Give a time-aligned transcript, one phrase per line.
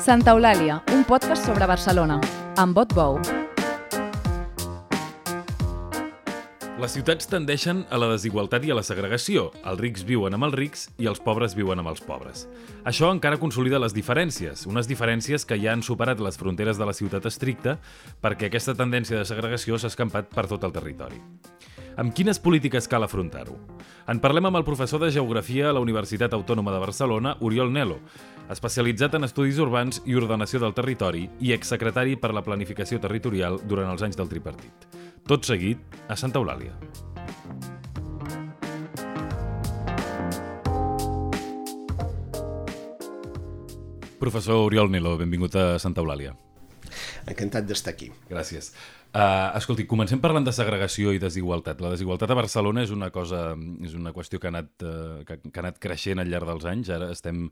[0.00, 2.14] Santa Eulàlia, un podcast sobre Barcelona,
[2.56, 3.18] amb vot bou.
[6.80, 9.50] Les ciutats tendeixen a la desigualtat i a la segregació.
[9.60, 12.46] Els rics viuen amb els rics i els pobres viuen amb els pobres.
[12.88, 16.96] Això encara consolida les diferències, unes diferències que ja han superat les fronteres de la
[16.96, 17.76] ciutat estricta
[18.24, 21.20] perquè aquesta tendència de segregació s'ha escampat per tot el territori.
[22.00, 23.58] Amb quines polítiques cal afrontar-ho?
[24.08, 27.98] En parlem amb el professor de Geografia a la Universitat Autònoma de Barcelona, Oriol Nelo,
[28.48, 33.92] especialitzat en estudis urbans i ordenació del territori i exsecretari per la planificació territorial durant
[33.92, 34.88] els anys del tripartit.
[35.28, 36.72] Tot seguit, a Santa Eulàlia.
[44.24, 46.32] Professor Oriol Nelo, benvingut a Santa Eulàlia.
[47.28, 48.08] Encantat d'estar aquí.
[48.30, 48.72] Gràcies.
[49.10, 51.80] Uh, escolti, comencem parlant de segregació i desigualtat.
[51.82, 55.40] La desigualtat a Barcelona és una cosa, és una qüestió que ha anat, uh, que,
[55.48, 56.92] que ha anat creixent al llarg dels anys.
[56.94, 57.48] Ara estem,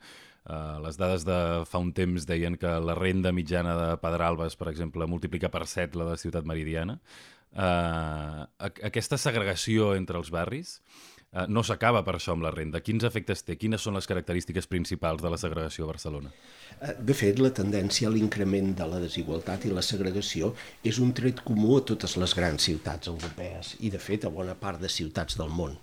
[0.47, 4.71] uh, les dades de fa un temps deien que la renda mitjana de Pedralbes, per
[4.71, 7.01] exemple, multiplica per 7 la de Ciutat Meridiana.
[7.49, 10.77] Uh, aquesta segregació entre els barris
[11.33, 12.81] uh, no s'acaba per això amb la renda.
[12.85, 13.59] Quins efectes té?
[13.61, 16.33] Quines són les característiques principals de la segregació a Barcelona?
[16.79, 20.53] De fet, la tendència a l'increment de la desigualtat i la segregació
[20.87, 24.55] és un tret comú a totes les grans ciutats europees i, de fet, a bona
[24.59, 25.75] part de ciutats del món.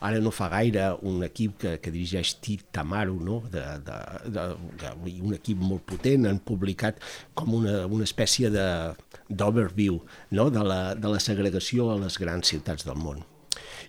[0.00, 3.42] Ara no fa gaire un equip que, que dirigeix Tit Tamaru, no?
[3.52, 3.98] de, de,
[4.32, 4.46] de,
[4.80, 7.02] de, un equip molt potent, han publicat
[7.36, 10.00] com una, una espècie d'overview
[10.32, 10.48] no?
[10.48, 13.22] de, la, de la segregació a les grans ciutats del món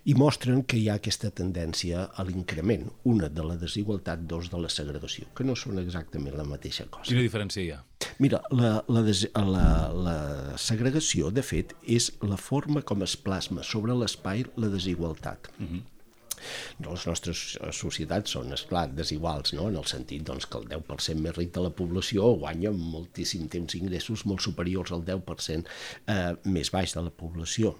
[0.06, 4.60] i mostren que hi ha aquesta tendència a l'increment, una de la desigualtat, dos de
[4.62, 7.08] la segregació, que no són exactament la mateixa cosa.
[7.08, 7.80] Quina diferència hi ha?
[8.22, 9.66] Mira, la, la, des, la,
[10.06, 10.16] la
[10.62, 15.50] segregació, de fet, és la forma com es plasma sobre l'espai la desigualtat.
[15.58, 15.82] Uh -huh.
[16.86, 19.68] Les nostres societats són, esclar, desiguals, no?
[19.68, 23.74] en el sentit doncs, que el 10% més ric de la població guanya moltíssim temps
[23.74, 25.66] ingressos molt superiors al 10%
[26.06, 27.76] eh, més baix de la població.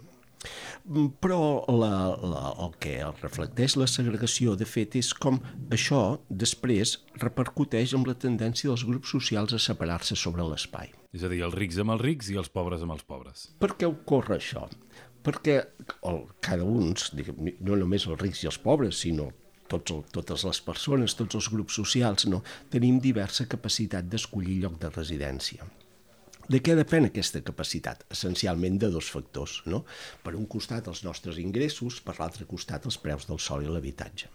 [1.22, 1.40] Però
[1.72, 1.92] la,
[2.22, 5.40] la, el que reflecteix la segregació, de fet, és com
[5.74, 10.92] això després repercuteix amb la tendència dels grups socials a separar-se sobre l'espai.
[11.16, 13.48] És a dir, els rics amb els rics i els pobres amb els pobres.
[13.58, 14.66] Per què ocorre això?
[15.26, 15.56] Perquè
[16.06, 16.94] el, cada un,
[17.66, 19.32] no només els rics i els pobres, sinó
[19.66, 24.78] tots el, totes les persones, tots els grups socials, no, tenim diversa capacitat d'escollir lloc
[24.82, 25.66] de residència.
[26.46, 28.04] De què depèn aquesta capacitat?
[28.14, 29.56] Essencialment de dos factors.
[29.66, 29.80] No?
[30.22, 34.30] Per un costat els nostres ingressos, per l'altre costat els preus del sol i l'habitatge.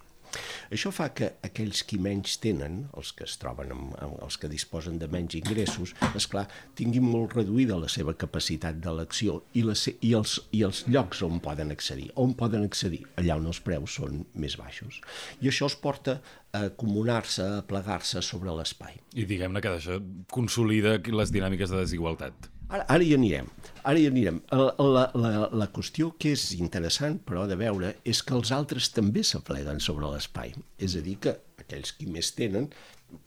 [0.72, 4.50] Això fa que aquells qui menys tenen, els que es troben amb, amb els que
[4.52, 6.46] disposen de menys ingressos, és clar,
[6.80, 11.41] tinguin molt reduïda la seva capacitat d'elecció i, la, i, els, i els llocs on
[11.44, 12.09] poden accedir.
[12.22, 13.03] On poden accedir?
[13.22, 15.02] Allà on els preus són més baixos.
[15.41, 16.20] I això es porta
[16.56, 18.97] a comunar-se, a plegar-se sobre l'espai.
[19.16, 20.00] I diguem-ne que això
[20.31, 22.52] consolida les dinàmiques de desigualtat.
[22.72, 23.50] Ara, ara hi anirem,
[23.84, 24.38] ara hi anirem.
[24.56, 29.26] La, la, la qüestió que és interessant, però, de veure, és que els altres també
[29.28, 30.54] s'apleguen sobre l'espai.
[30.80, 32.70] És a dir, que aquells qui més tenen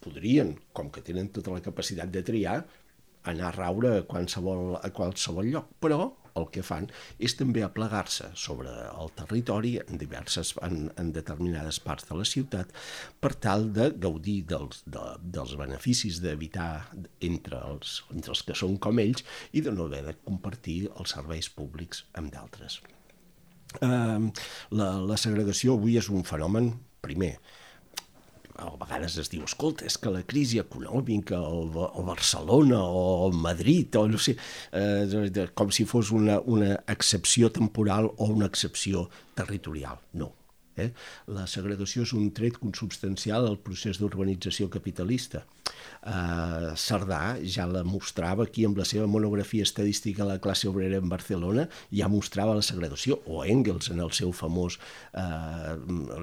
[0.01, 2.63] podrien, com que tenen tota la capacitat de triar,
[3.29, 6.89] anar a raure a qualsevol, a qualsevol lloc, però el que fan
[7.23, 12.73] és també aplegar-se sobre el territori en diverses en, en determinades parts de la ciutat
[13.21, 15.05] per tal de gaudir dels, de,
[15.37, 16.71] dels beneficis d'evitar
[17.25, 21.15] entre els, entre els que són com ells i de no haver de compartir els
[21.17, 22.81] serveis públics amb d'altres.
[23.83, 24.31] Eh,
[24.79, 26.73] la, la segregació avui és un fenomen,
[27.05, 27.35] primer,
[28.55, 33.97] a vegades es diu, escolta, és que la crisi econòmica o, o Barcelona o Madrid
[33.99, 34.37] o no sé,
[34.73, 39.99] eh, com si fos una, una excepció temporal o una excepció territorial.
[40.13, 40.33] No,
[40.77, 40.91] Eh?
[41.31, 45.45] La segregació és un tret consubstancial al procés d'urbanització capitalista.
[46.05, 50.99] Uh, Cerdà ja la mostrava aquí amb la seva monografia estadística a la classe obrera
[51.01, 54.77] en Barcelona, ja mostrava la segregació, o Engels en el seu famós
[55.17, 55.79] uh,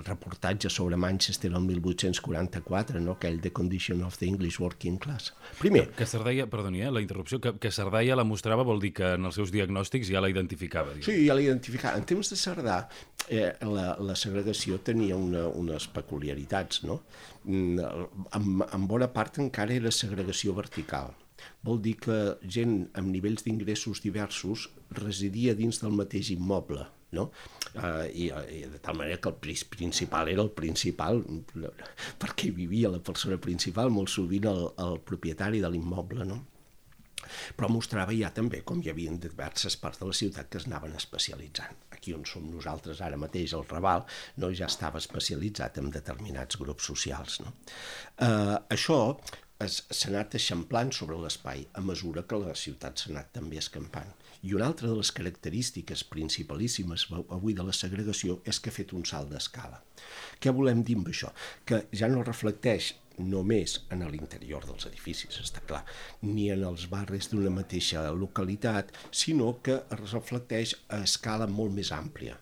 [0.06, 3.16] reportatge sobre Manchester el 1844, no?
[3.18, 5.34] aquell The Condition of the English Working Class.
[5.60, 5.88] Primer...
[5.90, 8.82] Que, que Cerdà ja, perdoni, eh, la interrupció, que, que Cerdà ja la mostrava vol
[8.84, 10.94] dir que en els seus diagnòstics ja la identificava.
[10.94, 11.10] Diguem.
[11.10, 11.98] Sí, ja la identificava.
[11.98, 12.84] En temps de Cerdà,
[13.28, 17.02] eh, la, la segregació tenia una, unes peculiaritats, no?
[17.44, 17.80] Mm,
[18.38, 21.16] en, en bona part encara era segregació vertical.
[21.66, 22.18] Vol dir que
[22.58, 24.68] gent amb nivells d'ingressos diversos
[24.98, 26.86] residia dins del mateix immoble,
[27.18, 27.30] no?
[27.72, 29.38] Uh, i, i de tal manera que el
[29.72, 31.22] principal era el principal
[32.20, 36.42] perquè vivia la persona principal, molt sovint el, el propietari de l'immoble, no?
[37.58, 40.96] Però mostrava ja també com hi havia diverses parts de la ciutat que es anaven
[41.00, 41.86] especialitzant.
[41.96, 44.06] Aquí on som nosaltres ara mateix, el Raval,
[44.38, 47.40] no, ja estava especialitzat en determinats grups socials.
[47.46, 47.54] No?
[48.18, 49.02] Eh, això
[49.62, 54.10] s'ha anat eixamplant sobre l'espai a mesura que la ciutat s'ha anat també escampant.
[54.42, 58.94] I una altra de les característiques principalíssimes avui de la segregació és que ha fet
[58.98, 59.84] un salt d'escala.
[60.42, 61.30] Què volem dir amb això?
[61.66, 65.84] Que ja no reflecteix només en l'interior dels edificis, està clar,
[66.22, 71.92] ni en els barris d'una mateixa localitat, sinó que es reflecteix a escala molt més
[71.96, 72.40] àmplia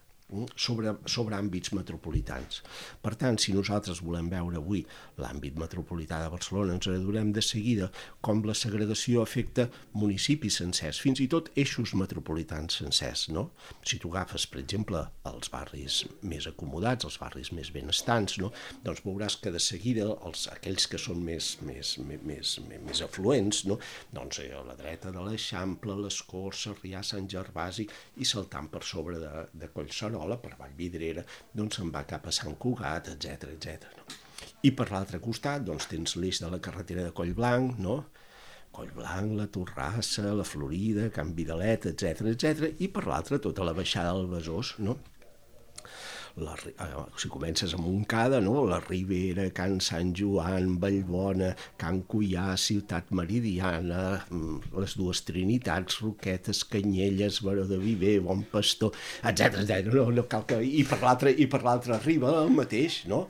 [0.55, 2.61] sobre, sobre àmbits metropolitans.
[3.01, 4.83] Per tant, si nosaltres volem veure avui
[5.19, 7.89] l'àmbit metropolità de Barcelona, ens adonem de seguida
[8.25, 13.27] com la segregació afecta municipis sencers, fins i tot eixos metropolitans sencers.
[13.33, 13.49] No?
[13.83, 18.51] Si tu agafes, per exemple, els barris més acomodats, els barris més benestants, no?
[18.85, 22.55] doncs veuràs que de seguida els, aquells que són més, més, més, més,
[22.85, 23.79] més afluents, no?
[24.15, 27.87] doncs eh, a la dreta de l'Eixample, l'Escor, Sarrià, Sant Gervasi
[28.19, 31.23] i saltant per sobre de, de Collsona Cerdanyola, per Vallvidrera,
[31.53, 33.87] doncs se'n va cap a Sant Cugat, etc etc.
[33.95, 34.03] No?
[34.63, 38.05] I per l'altre costat doncs, tens l'eix de la carretera de Collblanc, no?
[38.71, 42.73] Collblanc, la Torrassa, la Florida, Can Vidalet, etc etc.
[42.79, 44.97] i per l'altre tota la baixada del Besòs, no?
[46.41, 48.65] La, eh, si comences a Montcada, no?
[48.67, 56.63] la Ribera, Can Sant Joan, Vallbona, Can Cuià, Ciutat Meridiana, mm, les dues Trinitats, Roquetes,
[56.65, 58.91] Canyelles, Baró de Viver, Bon Pastor,
[59.23, 59.85] etc.
[59.93, 60.61] No, no cal que...
[60.63, 63.27] I per l'altra i per l'altra riba el mateix, no?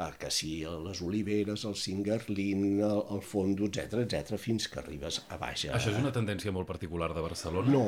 [0.00, 5.20] Ah, que si les oliveres, el cingarlín, el, el fondo, etc etc fins que arribes
[5.28, 5.66] a baix.
[5.68, 7.70] Això és una tendència molt particular de Barcelona?
[7.70, 7.84] No,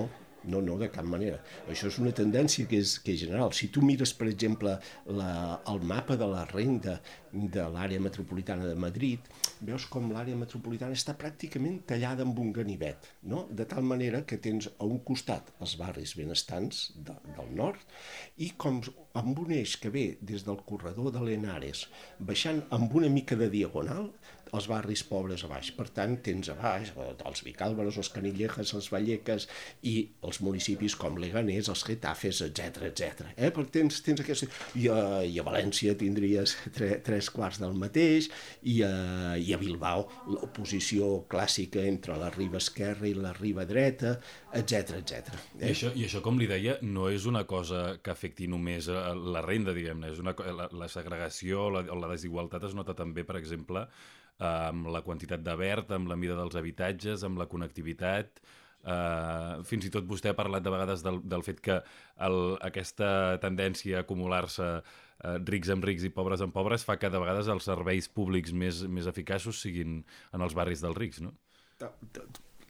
[0.46, 1.38] no, no, de cap manera.
[1.70, 3.52] Això és una tendència que és, que és general.
[3.56, 4.76] Si tu mires, per exemple,
[5.20, 5.30] la,
[5.70, 6.98] el mapa de la renda
[7.32, 9.30] de l'àrea metropolitana de Madrid,
[9.64, 13.46] veus com l'àrea metropolitana està pràcticament tallada amb un ganivet, no?
[13.50, 17.82] de tal manera que tens a un costat els barris benestants de, del nord
[18.44, 18.82] i com
[19.20, 21.86] amb un eix que ve des del corredor de l'Enares,
[22.30, 24.10] baixant amb una mica de diagonal,
[24.54, 25.70] els barris pobres a baix.
[25.74, 26.92] Per tant, tens a baix
[27.26, 29.48] els Vicàlvaros, els Canillejas, els Vallecas
[29.90, 29.94] i
[30.26, 33.24] els municipis com Leganés, els Getafes, etc etc.
[33.34, 33.50] Eh?
[33.54, 34.48] Perquè tens, tens aquesta...
[34.78, 38.30] I a, I a València tindries tre, tres quarts del mateix
[38.70, 38.92] i a,
[39.40, 44.16] i a Bilbao l'oposició clàssica entre la riba esquerra i la riba dreta,
[44.54, 45.30] etc etc.
[45.58, 45.66] Eh?
[45.66, 49.44] I, això, I això, com li deia, no és una cosa que afecti només la
[49.44, 53.26] renda, diguem-ne, és una, la, la segregació o la, o la desigualtat es nota també,
[53.26, 53.86] per exemple,
[54.42, 58.42] amb la quantitat de verd, amb la mida dels habitatges, amb la connectivitat...
[58.84, 61.78] Uh, fins i tot vostè ha parlat de vegades del, del fet que
[62.26, 62.34] el,
[62.66, 67.22] aquesta tendència a acumular-se uh, rics amb rics i pobres amb pobres fa que de
[67.22, 70.02] vegades els serveis públics més, més eficaços siguin
[70.36, 71.32] en els barris dels rics, no?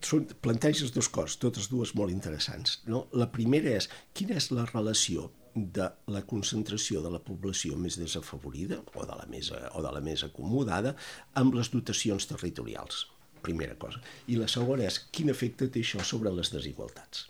[0.04, 2.80] Són, planteges dos coses, totes dues molt interessants.
[2.90, 3.06] No?
[3.16, 8.80] La primera és quina és la relació de la concentració de la població més desafavorida
[8.94, 10.94] o de la més, o de la més acomodada
[11.40, 13.06] amb les dotacions territorials,
[13.44, 14.02] primera cosa.
[14.26, 17.28] I la segona és quin efecte té això sobre les desigualtats.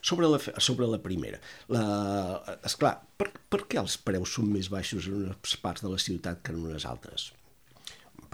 [0.00, 1.36] Sobre la, sobre la primera,
[1.68, 1.82] la,
[2.64, 6.40] esclar, per, per què els preus són més baixos en unes parts de la ciutat
[6.40, 7.28] que en unes altres?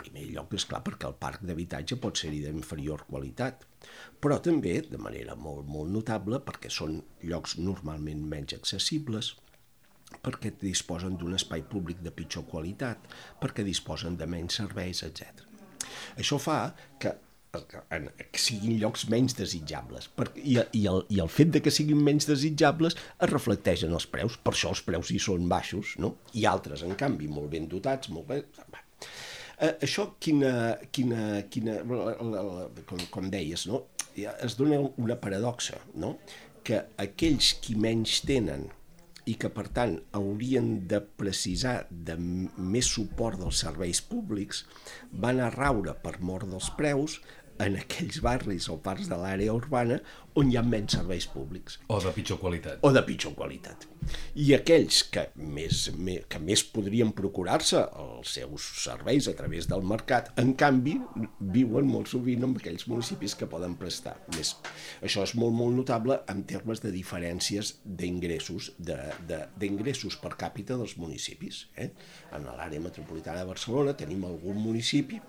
[0.00, 3.66] Primer lloc, és clar, perquè el parc d'habitatge pot ser-hi d'inferior qualitat,
[4.20, 9.34] però també, de manera molt, molt notable, perquè són llocs normalment menys accessibles,
[10.24, 13.08] perquè disposen d'un espai públic de pitjor qualitat,
[13.40, 15.46] perquè disposen de menys serveis, etc.
[16.18, 16.60] Això fa
[17.00, 17.14] que
[17.50, 20.06] que siguin llocs menys desitjables.
[20.14, 23.96] Per, i, i, el, I el fet de que siguin menys desitjables es reflecteix en
[23.96, 26.14] els preus, per això els preus hi són baixos, no?
[26.38, 28.46] I altres, en canvi, molt ben dotats, molt ben...
[29.60, 31.80] Eh, això, quina, quina, quina,
[32.88, 33.84] com, com deies, no?
[34.16, 36.14] es dona una paradoxa, no?
[36.64, 38.66] que aquells qui menys tenen
[39.28, 44.64] i que, per tant, haurien de precisar de més suport dels serveis públics,
[45.12, 47.18] van a raure per mort dels preus
[47.60, 50.00] en aquells barris o parts de l'àrea urbana
[50.38, 51.78] on hi ha menys serveis públics.
[51.90, 52.78] O de pitjor qualitat.
[52.86, 53.86] O de pitjor qualitat.
[54.38, 59.84] I aquells que més, més, que més podrien procurar-se els seus serveis a través del
[59.86, 60.96] mercat, en canvi,
[61.56, 64.54] viuen molt sovint en aquells municipis que poden prestar més.
[65.02, 71.66] Això és molt, molt notable en termes de diferències d'ingressos d'ingressos per càpita dels municipis.
[71.76, 71.90] Eh?
[72.36, 75.20] En l'àrea metropolitana de Barcelona tenim algun municipi,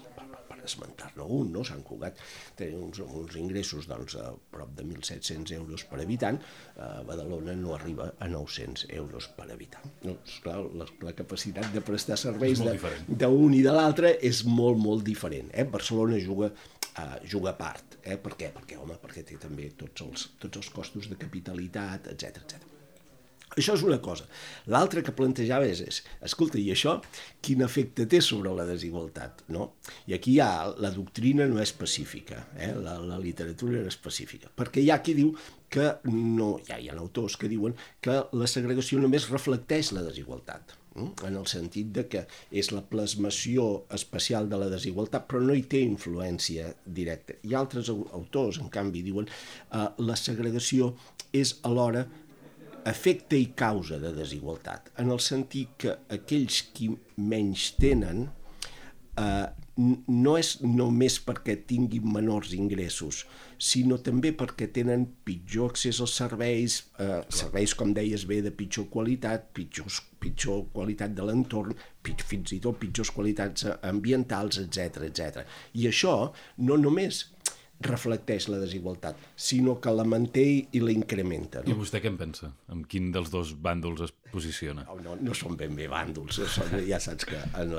[0.67, 1.63] esmentar-ne un, no?
[1.67, 2.19] Sant Cugat
[2.59, 6.39] té uns, uns ingressos doncs, a prop de 1.700 euros per habitant,
[6.77, 9.87] a Badalona no arriba a 900 euros per habitant.
[10.07, 15.05] No, esclar, la, la capacitat de prestar serveis d'un i de l'altre és molt, molt
[15.07, 15.51] diferent.
[15.53, 15.67] Eh?
[15.69, 17.97] Barcelona juga, uh, juga a part.
[18.03, 18.17] Eh?
[18.21, 18.51] Per què?
[18.55, 22.70] Perquè, home, perquè té també tots els, tots els costos de capitalitat, etc etc.
[23.57, 24.27] Això és una cosa.
[24.71, 26.97] L'altra que plantejava és, és, escolta, i això
[27.43, 29.43] quin efecte té sobre la desigualtat?
[29.51, 29.73] No?
[30.07, 32.73] I aquí ja la doctrina no és específica, eh?
[32.75, 35.33] la, la literatura era específica, perquè hi ha qui diu
[35.71, 40.77] que no, ja hi ha autors que diuen que la segregació només reflecteix la desigualtat
[40.95, 45.63] en el sentit de que és la plasmació especial de la desigualtat, però no hi
[45.71, 47.37] té influència directa.
[47.47, 50.91] I altres autors, en canvi, diuen que eh, la segregació
[51.31, 52.03] és alhora
[52.89, 58.27] efecte i causa de desigualtat, en el sentit que aquells qui menys tenen
[59.19, 59.47] eh,
[59.81, 63.23] no és només perquè tinguin menors ingressos,
[63.61, 68.89] sinó també perquè tenen pitjor accés als serveis, eh, serveis, com deies bé, de pitjor
[68.93, 69.89] qualitat, pitjor,
[70.21, 75.45] pitjor qualitat de l'entorn, fins i tot pitjors qualitats ambientals, etc etc.
[75.77, 76.15] I això
[76.57, 77.25] no només
[77.85, 81.63] reflecteix la desigualtat, sinó que la manté i la incrementa.
[81.63, 81.73] No?
[81.73, 82.51] I vostè què en pensa?
[82.73, 84.85] Amb quin dels dos bàndols es posiciona?
[84.89, 87.73] No, no, no són ben bé bàndols, eh, són, ja saps que en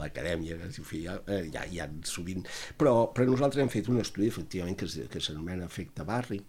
[0.00, 2.46] l'acadèmia la, en ja, eh, ja ha sovint...
[2.78, 6.40] Però, però nosaltres hem fet un estudi, efectivament, que, que s'anomena efecte barri,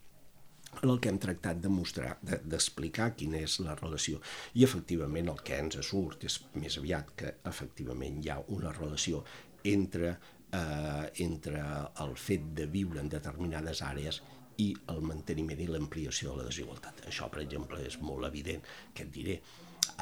[0.81, 4.21] en el que hem tractat de mostrar, d'explicar de, quina és la relació.
[4.55, 9.23] I efectivament el que ens surt és més aviat que efectivament hi ha una relació
[9.67, 10.13] entre
[10.51, 11.63] eh, entre
[12.03, 14.21] el fet de viure en determinades àrees
[14.59, 17.05] i el manteniment i l'ampliació de la desigualtat.
[17.07, 18.63] Això, per exemple, és molt evident,
[18.93, 19.39] que et diré,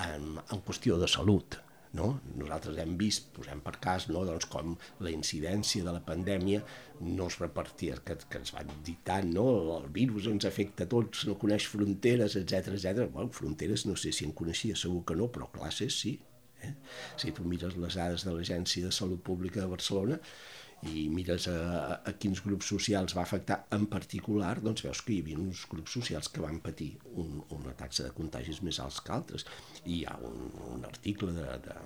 [0.04, 1.60] en, en qüestió de salut.
[1.98, 2.08] No?
[2.38, 4.26] Nosaltres hem vist, posem per cas, no?
[4.28, 6.60] doncs com la incidència de la pandèmia
[7.00, 9.48] no es repartia, que, que ens van dir tant, no?
[9.78, 13.08] el virus ens afecta a tots, no coneix fronteres, etc etc.
[13.14, 16.18] Bueno, fronteres no sé si en coneixia, segur que no, però classes sí,
[16.64, 16.74] Eh?
[17.20, 20.18] Si tu mires les dades de l'Agència de Salut Pública de Barcelona
[20.86, 21.58] i mires a,
[22.06, 25.96] a quins grups socials va afectar en particular, doncs veus que hi havia uns grups
[25.98, 29.48] socials que van patir un, una taxa de contagis més alts que altres.
[29.86, 31.78] I hi ha un, un article de, de,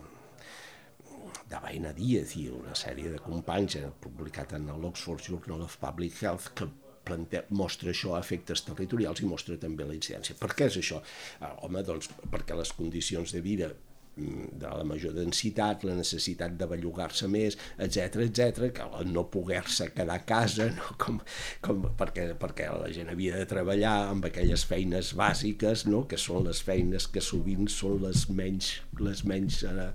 [1.53, 6.19] de Baina Díaz i una sèrie de companys eh, publicat en l'Oxford Journal of Public
[6.19, 6.67] Health que
[7.05, 10.35] plante, mostra això a efectes territorials i mostra també la incidència.
[10.39, 10.99] Per què és això?
[11.39, 13.71] Ah, home, doncs perquè les condicions de vida
[14.15, 20.19] de la major densitat, la necessitat de bellugar-se més, etc etc, que no poder-se quedar
[20.19, 20.95] a casa, no?
[21.01, 21.21] com,
[21.63, 26.03] com, perquè, perquè la gent havia de treballar amb aquelles feines bàsiques, no?
[26.11, 29.87] que són les feines que sovint són les menys, les menys eh,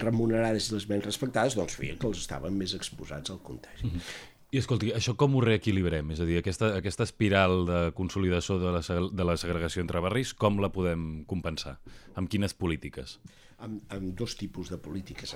[0.00, 3.84] remunerades i les menys respectades, doncs feia que els estaven més exposats al contagi.
[3.84, 4.34] Mm -hmm.
[4.56, 6.14] I escolti, això com ho reequilibrem?
[6.14, 8.80] És a dir, aquesta, aquesta espiral de consolidació de la,
[9.12, 11.74] de la segregació entre barris, com la podem compensar?
[12.16, 13.18] Amb quines polítiques?
[13.66, 15.34] Amb, amb dos tipus de polítiques,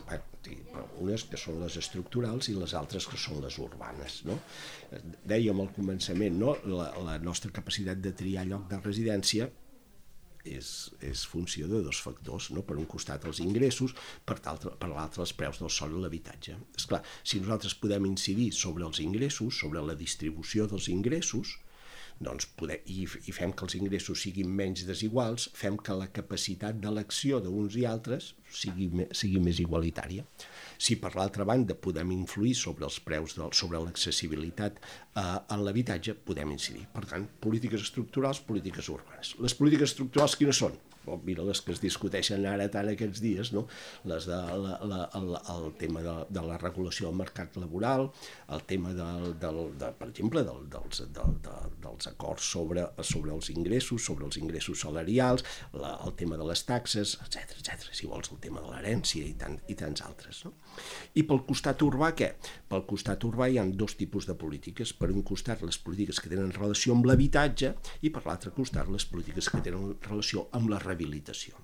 [1.04, 4.22] unes que són les estructurals i les altres que són les urbanes.
[4.24, 4.38] No?
[5.28, 6.56] Dèiem al començament, no?
[6.72, 9.50] la, la nostra capacitat de triar lloc de residència
[10.44, 12.64] és, és funció de dos factors, no?
[12.66, 13.94] per un costat els ingressos,
[14.24, 16.56] per, per l'altre els preus del sol i l'habitatge.
[16.76, 21.58] És clar, si nosaltres podem incidir sobre els ingressos, sobre la distribució dels ingressos,
[22.20, 26.76] doncs poder, i, i fem que els ingressos siguin menys desiguals, fem que la capacitat
[26.82, 30.26] d'elecció d'uns i altres sigui, sigui més igualitària.
[30.76, 36.18] Si per l'altra banda podem influir sobre els preus, del, sobre l'accessibilitat eh, en l'habitatge,
[36.28, 36.84] podem incidir.
[36.92, 39.34] Per tant, polítiques estructurals, polítiques urbanes.
[39.40, 40.76] Les polítiques estructurals quines són?
[41.06, 43.66] O mira les que es discuteixen ara tant aquests dies, no?
[44.10, 48.10] les de, la, la, el, el tema de, de la regulació del mercat laboral,
[48.52, 53.34] el tema del, del, de, per exemple del, dels, del, de, dels acords sobre, sobre
[53.34, 57.90] els ingressos, sobre els ingressos salarials, la, el tema de les taxes, etc etc.
[57.92, 60.44] si vols el tema de l'herència i, tant, i tants altres.
[60.46, 60.54] No?
[61.18, 62.32] I pel costat urbà què?
[62.70, 64.92] Pel costat urbà hi ha dos tipus de polítiques.
[64.96, 67.72] Per un costat les polítiques que tenen relació amb l'habitatge
[68.06, 71.58] i per l'altre costat les polítiques que tenen relació amb la rehabilitació.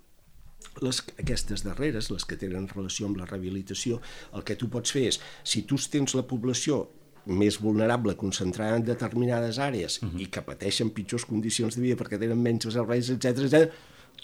[0.85, 4.01] Les, aquestes darreres, les que tenen relació amb la rehabilitació,
[4.37, 6.85] el que tu pots fer és, si tu tens la població
[7.27, 10.21] més vulnerable concentrada en determinades àrees uh -huh.
[10.21, 13.73] i que pateixen pitjors condicions de vida perquè tenen menys serveis, etc etc,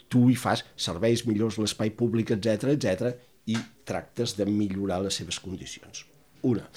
[0.08, 3.16] tu hi fas serveis millors, l'espai públic, etc etc
[3.46, 6.06] i tractes de millorar les seves condicions.
[6.42, 6.68] Una,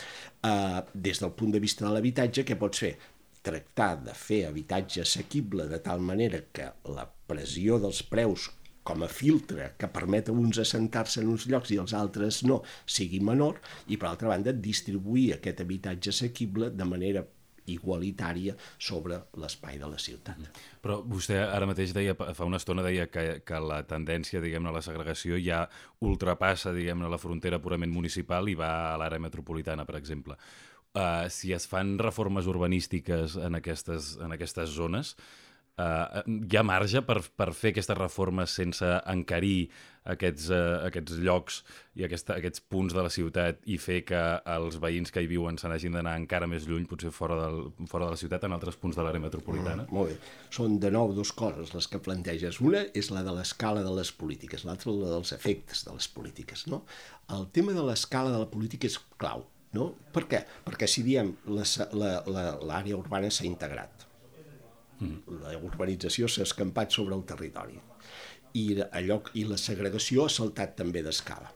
[0.44, 2.98] eh, des del punt de vista de l'habitatge, què pots fer?
[3.41, 8.50] Tractar de fer habitatge assequible de tal manera que la pressió dels preus
[8.86, 12.60] com a filtre que permet a uns assentar-se en uns llocs i els altres no,
[12.86, 13.58] sigui menor,
[13.89, 17.25] i per altra banda distribuir aquest habitatge assequible de manera
[17.65, 20.38] igualitària sobre l'espai de la ciutat.
[20.84, 24.75] Però vostè ara mateix deia, fa una estona deia que, que la tendència, diguem-ne, a
[24.77, 25.63] la segregació ja
[26.05, 30.38] ultrapassa, diguem-ne, la frontera purament municipal i va a l'àrea metropolitana, per exemple.
[30.96, 35.15] Uh, si es fan reformes urbanístiques en aquestes, en aquestes zones,
[35.75, 39.67] hi ha marge per, per fer aquestes reformes sense encarir
[40.05, 41.60] aquests, uh, aquests llocs
[41.98, 44.22] i aquesta, aquests punts de la ciutat i fer que
[44.53, 48.10] els veïns que hi viuen se n'hagin d'anar encara més lluny, potser fora, del, fora
[48.10, 49.88] de la ciutat, en altres punts de l'àrea metropolitana?
[49.88, 50.36] Mm, molt bé.
[50.53, 52.62] Són de nou dues coses les que planteges.
[52.63, 56.67] Una és la de l'escala de les polítiques, l'altra la dels efectes de les polítiques.
[56.72, 56.84] No?
[57.36, 59.48] El tema de l'escala de la política és clau.
[59.75, 59.89] No?
[60.15, 60.46] Per què?
[60.63, 64.04] Perquè si diem l'àrea urbana s'ha integrat,
[64.99, 65.39] Mm.
[65.43, 67.79] La urbanització s'ha escampat sobre el territori
[68.55, 71.51] i, allò, i la segregació ha saltat també d'escala.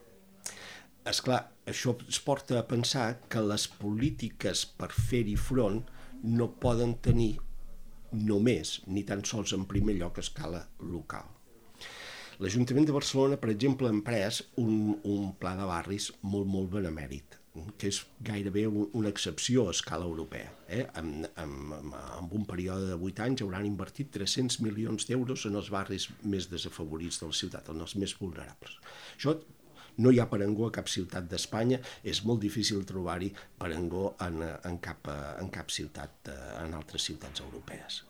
[1.07, 1.39] És clar,
[1.71, 5.79] això es porta a pensar que les polítiques per fer-hi front
[6.27, 7.37] no poden tenir
[8.11, 11.29] només, ni tan sols en primer lloc, a escala local.
[12.43, 17.38] L'Ajuntament de Barcelona, per exemple, ha emprès un, un pla de barris molt, molt benemèrit
[17.77, 20.49] que és gairebé una excepció a escala europea.
[20.67, 20.85] Eh?
[20.99, 25.71] En, en, en un període de 8 anys hauran invertit 300 milions d'euros en els
[25.73, 28.77] barris més desafavorits de la ciutat, en els més vulnerables.
[29.15, 29.37] Això
[29.99, 34.79] no hi ha parangó a cap ciutat d'Espanya, és molt difícil trobar-hi parangó en, en,
[34.83, 38.03] cap, en cap ciutat, eh, en altres ciutats europees.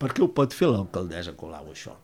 [0.00, 1.94] Per què ho pot fer l'alcaldessa Colau, això?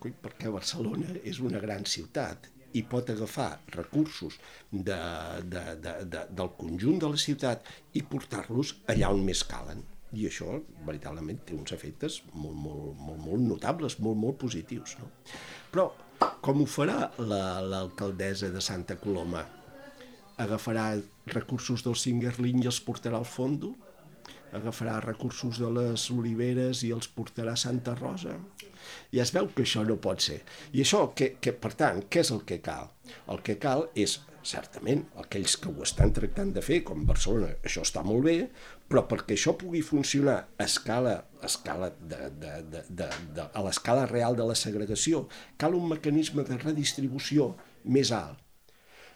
[0.00, 4.38] Perquè Barcelona és una gran ciutat i pot agafar recursos
[4.70, 4.96] de,
[5.52, 9.82] de, de, de, del conjunt de la ciutat i portar-los allà on més calen.
[10.16, 14.96] I això, veritablement, té uns efectes molt, molt, molt, molt notables, molt, molt positius.
[15.00, 15.10] No?
[15.72, 15.88] Però
[16.44, 19.42] com ho farà l'alcaldessa la, de Santa Coloma?
[20.40, 20.92] Agafarà
[21.32, 23.74] recursos del Singerlin i els portarà al fondo?
[24.54, 28.36] Agafarà recursos de les oliveres i els portarà a Santa Rosa.
[29.12, 30.40] I es veu que això no pot ser.
[30.72, 32.92] I això, que, que, per tant, què és el que cal?
[33.32, 37.82] El que cal és, certament, aquells que ho estan tractant de fer, com Barcelona, això
[37.82, 38.36] està molt bé,
[38.86, 43.64] però perquè això pugui funcionar a escala, a, escala de, de, de, de, de, a
[43.66, 45.24] l'escala real de la segregació,
[45.58, 47.54] cal un mecanisme de redistribució
[47.96, 48.38] més alt,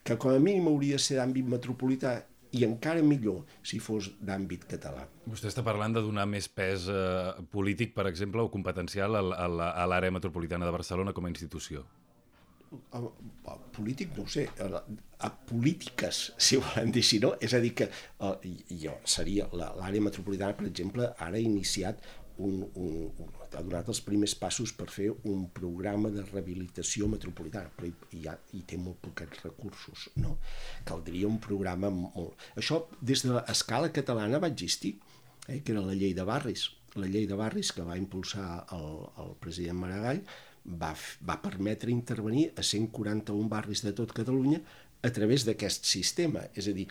[0.02, 2.16] que com a mínim hauria de ser d'àmbit metropolità
[2.56, 5.06] i encara millor si fos d'àmbit català.
[5.30, 10.14] Vostè està parlant de donar més pes eh, polític, per exemple, o competencial a l'àrea
[10.14, 11.84] metropolitana de Barcelona com a institució?
[12.94, 13.00] A,
[13.50, 14.82] a, polític, no ho sé, a,
[15.26, 17.32] a polítiques, si volen dir així, no?
[17.42, 18.34] És a dir, que a,
[18.82, 22.02] jo seria l'àrea metropolitana, per exemple, ara ha iniciat
[22.46, 27.70] un, un, un, ha donat els primers passos per fer un programa de rehabilitació metropolitana,
[27.76, 30.36] però hi, ha, hi té molt poquets recursos, no?
[30.88, 32.36] Caldria un programa molt...
[32.60, 34.96] Això, des de l'escala catalana va existir,
[35.46, 36.68] eh, que era la llei de barris.
[36.98, 38.88] La llei de barris que va impulsar el,
[39.22, 40.24] el president Maragall
[40.80, 40.94] va,
[41.26, 44.62] va permetre intervenir a 141 barris de tot Catalunya
[45.02, 46.46] a través d'aquest sistema.
[46.54, 46.88] És a dir,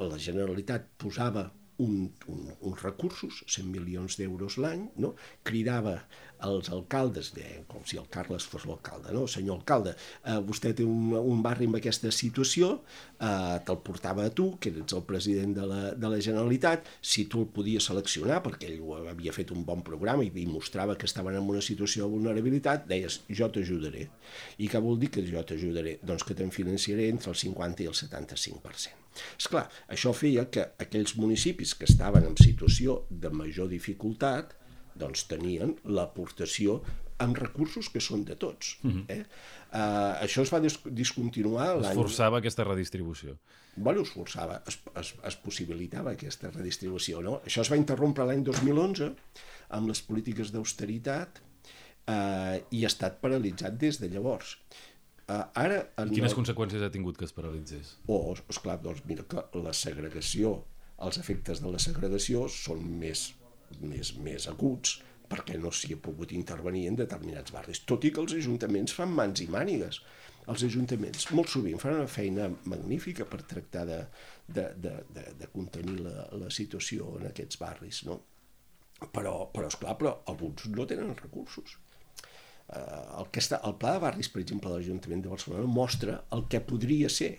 [0.00, 5.14] la Generalitat posava un, un, uns recursos, 100 milions d'euros l'any, no?
[5.46, 6.00] cridava
[6.40, 9.26] als alcaldes, de, com si el Carles fos l'alcalde, no?
[9.28, 9.92] senyor alcalde,
[10.24, 12.70] eh, vostè té un, un barri amb aquesta situació,
[13.18, 17.26] eh, te'l portava a tu, que eres el president de la, de la Generalitat, si
[17.30, 21.08] tu el podies seleccionar, perquè ell havia fet un bon programa i, i mostrava que
[21.08, 24.06] estaven en una situació de vulnerabilitat, deies, jo t'ajudaré.
[24.60, 25.98] I què vol dir que jo t'ajudaré?
[26.04, 29.00] Doncs que te'n financiaré entre el 50 i el 75%.
[29.36, 34.54] És clar, això feia que aquells municipis que estaven en situació de major dificultat
[35.00, 36.80] doncs tenien l'aportació
[37.20, 38.78] amb recursos que són de tots.
[38.82, 39.04] Uh -huh.
[39.08, 39.24] eh?
[39.72, 41.92] uh, això es va dis discontinuar l'any...
[41.92, 43.36] Es forçava aquesta redistribució.
[43.76, 47.20] Bueno, es forçava, es, es, es possibilitava aquesta redistribució.
[47.22, 47.40] No?
[47.44, 49.14] Això es va interrompre l'any 2011
[49.68, 54.56] amb les polítiques d'austeritat uh, i ha estat paralitzat des de llavors.
[55.30, 56.36] Uh, ara, I quines el...
[56.40, 57.92] conseqüències ha tingut que es paralitzés?
[58.10, 60.56] Oh, esclar, doncs mira que la segregació,
[61.06, 63.28] els efectes de la segregació són més,
[63.78, 64.96] més, més aguts
[65.30, 69.12] perquè no s'hi ha pogut intervenir en determinats barris, tot i que els ajuntaments fan
[69.14, 70.00] mans i mànigues.
[70.50, 74.00] Els ajuntaments molt sovint fan una feina magnífica per tractar de,
[74.48, 78.18] de, de, de, de contenir la, la situació en aquests barris, no?
[79.14, 81.78] Però, però esclar, però alguns no tenen recursos
[82.70, 86.46] el, que està, el pla de barris, per exemple, de l'Ajuntament de Barcelona mostra el
[86.50, 87.32] que podria ser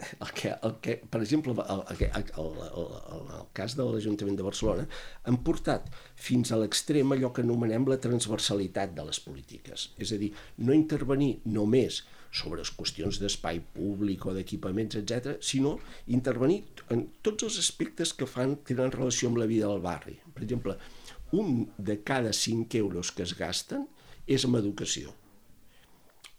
[0.00, 2.30] el que, el que, per exemple, el, el, el,
[2.68, 4.86] el, el cas de l'Ajuntament de Barcelona,
[5.28, 9.90] han portat fins a l'extrem allò que anomenem la transversalitat de les polítiques.
[10.00, 10.32] És a dir,
[10.64, 15.76] no intervenir només sobre les qüestions d'espai públic o d'equipaments, etc, sinó
[16.14, 16.62] intervenir
[16.94, 20.16] en tots els aspectes que fan tenen relació amb la vida del barri.
[20.34, 20.78] Per exemple,
[21.36, 23.88] un de cada cinc euros que es gasten
[24.30, 25.12] és amb educació,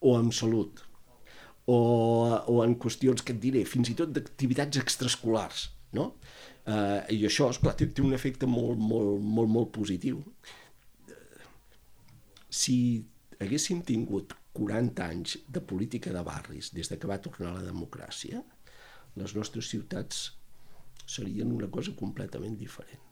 [0.01, 0.81] o amb salut,
[1.69, 1.77] o,
[2.49, 6.13] o en qüestions que et diré, fins i tot d'activitats extraescolars, no?
[6.65, 10.23] Eh, I això, esclar, té, té un efecte molt, molt, molt, molt positiu.
[12.51, 12.73] si
[13.39, 18.41] haguéssim tingut 40 anys de política de barris des de que va tornar la democràcia,
[19.15, 20.25] les nostres ciutats
[21.07, 23.10] serien una cosa completament diferent.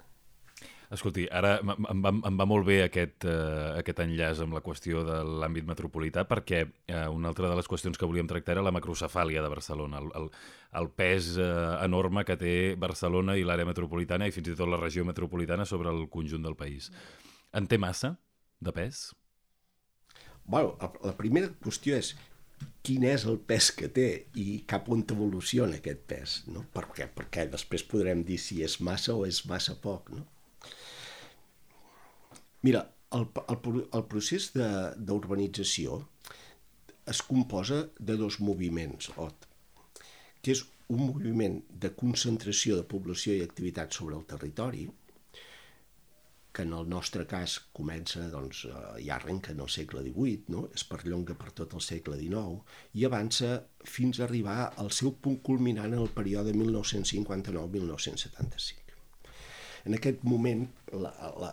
[0.89, 5.03] Escolti, ara em va, em va molt bé aquest, uh, aquest enllaç amb la qüestió
[5.05, 8.73] de l'àmbit metropolità perquè uh, una altra de les qüestions que volíem tractar era la
[8.73, 10.25] macrocefàlia de Barcelona, el, el,
[10.81, 14.81] el pes uh, enorme que té Barcelona i l'àrea metropolitana i fins i tot la
[14.81, 16.89] regió metropolitana sobre el conjunt del país.
[17.53, 18.15] En té massa
[18.57, 19.11] de pes?
[20.49, 20.73] Bueno,
[21.05, 22.15] la primera qüestió és
[22.81, 24.07] quin és el pes que té
[24.41, 26.65] i cap on evoluciona aquest pes, no?
[26.73, 27.05] Per què?
[27.13, 30.25] Perquè després podrem dir si és massa o és massa poc, no?
[32.67, 32.83] Mira,
[33.17, 36.01] el, el, el procés d'urbanització
[37.09, 39.47] es composa de dos moviments, Ot,
[40.43, 44.83] que és un moviment de concentració de població i activitat sobre el territori,
[46.51, 48.71] que en el nostre cas comença, doncs, eh,
[49.05, 50.61] ja arrenca en el segle XVIII, no?
[50.75, 52.59] es perllonga per tot el segle XIX,
[52.99, 53.49] i avança
[53.85, 58.88] fins a arribar al seu punt culminant en el període 1959-1975.
[59.89, 61.09] En aquest moment, la,
[61.41, 61.47] la,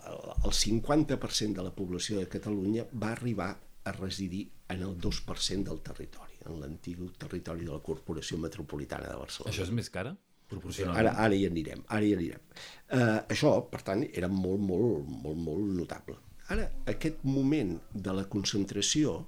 [0.45, 3.49] el 50% de la població de Catalunya va arribar
[3.87, 4.43] a residir
[4.75, 9.55] en el 2% del territori, en l'antic territori de la Corporació Metropolitana de Barcelona.
[9.55, 10.13] Això és més cara?
[10.51, 11.01] Proporcionalment.
[11.01, 12.45] Ara, ara hi anirem, ara hi anirem.
[12.93, 16.19] Uh, això, per tant, era molt, molt, molt, molt notable.
[16.53, 19.23] Ara, aquest moment de la concentració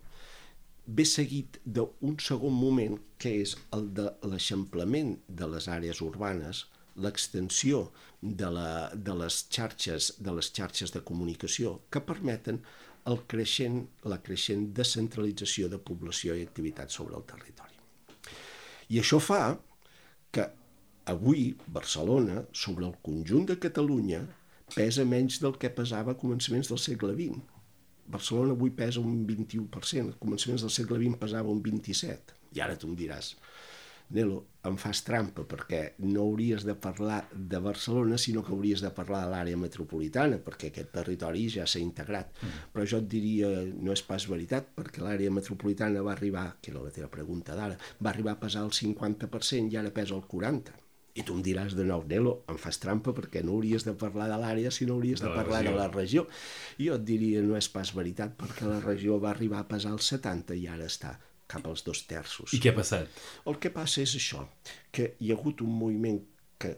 [0.87, 6.67] ve seguit d'un segon moment que és el de l'eixamplament de les àrees urbanes,
[7.05, 7.89] l'extensió
[8.21, 12.61] de, la, de, les xarxes, de les xarxes de comunicació que permeten
[13.09, 17.77] el creixent, la creixent descentralització de població i activitat sobre el territori.
[18.89, 19.43] I això fa
[20.35, 20.45] que
[21.09, 24.25] avui Barcelona, sobre el conjunt de Catalunya,
[24.75, 27.41] pesa menys del que pesava a començaments del segle XX.
[28.09, 32.37] Barcelona avui pesa un 21%, a començaments del segle XX pesava un 27%.
[32.57, 33.35] I ara tu em diràs,
[34.17, 38.91] Nelo, em fas trampa perquè no hauries de parlar de Barcelona, sinó que hauries de
[38.97, 42.33] parlar de l'àrea metropolitana, perquè aquest territori ja s'ha integrat.
[42.41, 42.65] Mm.
[42.73, 46.85] Però jo et diria, no és pas veritat, perquè l'àrea metropolitana va arribar, que era
[46.85, 50.85] la teva pregunta d'ara, va arribar a pesar el 50% i ara pesa el 40%.
[51.19, 54.29] I tu em diràs de nou, Nelo, em fas trampa perquè no hauries de parlar
[54.31, 55.73] de l'àrea, sinó hauries de, de parlar regió.
[55.73, 56.29] de la regió.
[56.79, 59.97] I jo et diria, no és pas veritat, perquè la regió va arribar a pesar
[59.97, 62.53] el 70 i ara està cap als dos terços.
[62.53, 63.21] I què ha passat?
[63.49, 64.45] El que passa és això,
[64.93, 66.21] que hi ha hagut un moviment
[66.61, 66.75] que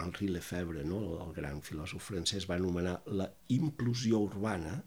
[0.00, 4.78] Henri Lefebvre, no, el gran filòsof francès, va anomenar la implosió urbana,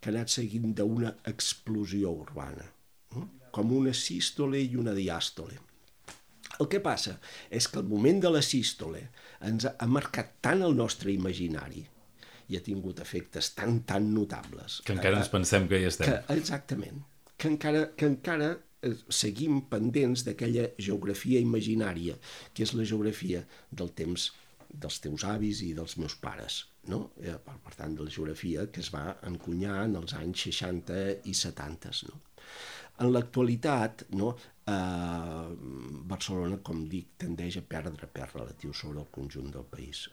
[0.00, 2.64] que ha anat seguint d'una explosió urbana,
[3.16, 3.26] no?
[3.52, 5.58] com una sístole i una diàstole.
[6.60, 7.16] El que passa
[7.52, 9.06] és que el moment de la sístole
[9.48, 11.84] ens ha marcat tant el nostre imaginari
[12.50, 14.80] i ha tingut efectes tan, tan notables.
[14.84, 16.10] Que encara ens pensem que hi estem.
[16.10, 17.04] Que, exactament.
[17.40, 18.69] Que encara, que encara Eh,
[19.12, 22.16] seguim pendents d'aquella geografia imaginària,
[22.54, 24.30] que és la geografia del temps
[24.70, 26.64] dels teus avis i dels meus pares.
[26.88, 27.10] No?
[27.20, 31.34] Eh, per tant, de la geografia que es va encunyar en els anys 60 i
[31.36, 31.92] 70.
[32.08, 32.20] No?
[33.00, 34.32] En l'actualitat, no,
[34.68, 35.44] eh,
[36.14, 40.08] Barcelona, com dic, tendeix a perdre pes relatiu sobre el conjunt del país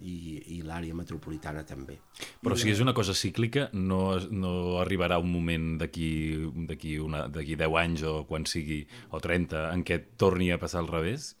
[0.00, 0.16] i,
[0.56, 1.98] i l'àrea metropolitana també.
[2.42, 6.18] Però I si és una cosa cíclica, no, no arribarà un moment d'aquí
[6.66, 11.32] 10 anys o quan sigui, o 30, en què torni a passar al revés?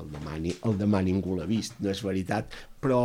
[0.00, 3.00] el demà, el demà ningú l'ha vist, no és veritat, però,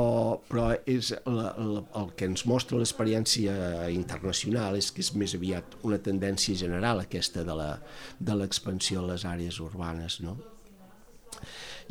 [0.47, 5.77] però és la, la, el que ens mostra l'experiència internacional és que és més aviat
[5.87, 10.37] una tendència general aquesta de l'expansió a les àrees urbanes, no?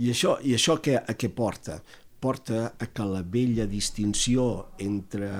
[0.00, 1.78] I això, i això què, a què porta?
[2.26, 5.30] Porta a que la vella distinció entre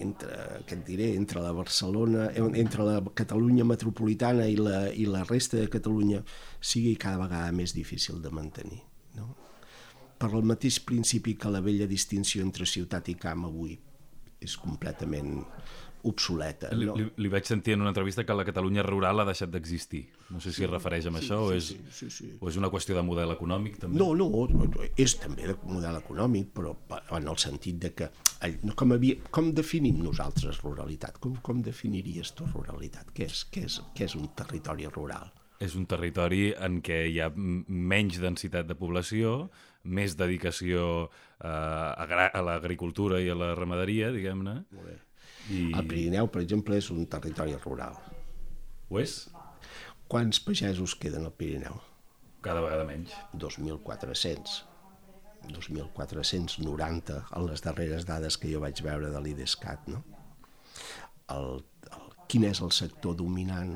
[0.00, 5.24] entre, què et diré, entre la Barcelona, entre la Catalunya metropolitana i la, i la
[5.28, 6.22] resta de Catalunya
[6.60, 8.80] sigui cada vegada més difícil de mantenir.
[9.18, 9.28] No?
[10.16, 13.76] Per el mateix principi que la vella distinció entre ciutat i camp avui
[14.40, 15.42] és completament
[16.08, 16.70] obsoleta.
[16.76, 16.94] Li, no?
[16.98, 20.04] li, li vaig sentir en una entrevista que la Catalunya rural ha deixat d'existir.
[20.30, 22.30] No sé si sí, es refereix a sí, això sí, o, és, sí, sí, sí.
[22.40, 23.98] o és una qüestió de model econòmic també.
[24.00, 24.28] No, no,
[25.00, 26.74] és també de model econòmic, però
[27.16, 28.10] en el sentit de que
[28.76, 31.18] com, havia, com definim nosaltres ruralitat?
[31.22, 33.14] Com, com definiries tu ruralitat?
[33.16, 35.32] Què és, què, és, què és un territori rural?
[35.62, 39.48] És un territori en què hi ha menys densitat de població,
[39.84, 44.58] més dedicació eh, a l'agricultura i a la ramaderia, diguem-ne.
[45.50, 45.70] I...
[45.72, 47.98] El Pirineu, per exemple, és un territori rural.
[48.90, 49.16] Ho és?
[50.10, 51.80] Quants pagesos queden al Pirineu?
[52.44, 53.14] Cada vegada menys.
[53.34, 54.62] 2.400.
[55.44, 60.00] 2.490 en les darreres dades que jo vaig veure de l'IDESCAT, no?
[61.32, 63.74] el, el, quin és el sector dominant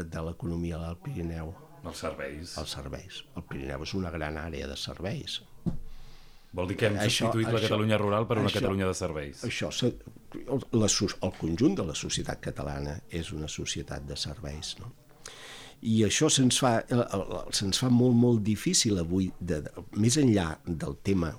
[0.00, 1.52] de l'economia del Pirineu?
[1.84, 2.56] Els serveis.
[2.60, 3.22] Els serveis.
[3.36, 5.40] El Pirineu és una gran àrea de serveis.
[6.52, 8.94] Vol dir que hem Això- substituït la això- Catalunya rural per una això- Catalunya de
[8.94, 9.44] serveis.
[9.44, 9.70] Això,
[10.32, 10.88] el, la,
[11.22, 14.92] el conjunt de la societat catalana és una societat de serveis, no?
[15.82, 17.06] I això se'ns fa, eh,
[17.56, 21.30] se'ns fa molt, molt difícil avui, de, de, més enllà del tema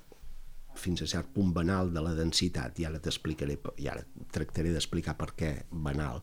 [0.74, 5.14] fins a cert punt banal de la densitat, i ara t'explicaré, i ara tractaré d'explicar
[5.16, 6.22] per què banal,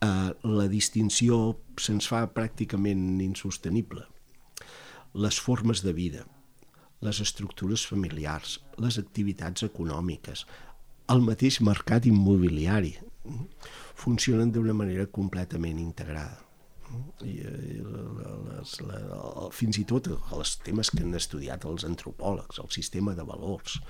[0.00, 4.06] eh, la distinció se'ns fa pràcticament insostenible.
[5.14, 6.26] Les formes de vida,
[7.02, 10.44] les estructures familiars, les activitats econòmiques,
[11.12, 13.44] el mateix mercat immobiliari mm,
[13.98, 16.38] funcionen d'una manera completament integrada.
[16.92, 17.82] Mm, I, eh,
[18.48, 19.00] les, la,
[19.54, 23.80] fins i tot els temes que han estudiat els antropòlegs, el sistema de valors,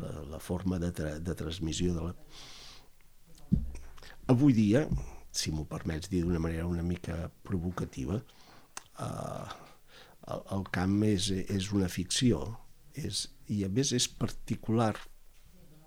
[0.00, 2.14] la, la forma de, tra, de transmissió de la...
[4.32, 4.86] Avui dia,
[5.36, 8.22] si m'ho permets dir d'una manera una mica provocativa,
[9.04, 9.63] eh,
[10.28, 12.42] el, el camp és, és una ficció
[12.94, 14.94] és, i a més és particular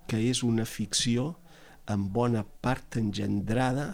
[0.07, 1.33] que és una ficció
[1.91, 3.87] en bona part engendrada